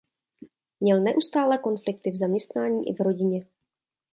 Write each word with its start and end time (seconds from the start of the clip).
Měl 0.79 1.01
neustále 1.03 1.57
konflikty 1.57 2.11
v 2.11 2.15
zaměstnání 2.15 2.89
i 2.89 2.93
v 2.93 2.99
rodině. 3.01 3.45